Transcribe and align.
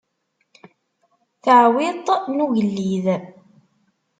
Taɛwiṭ 1.43 2.07
n 2.35 2.37
ugellid. 2.45 3.05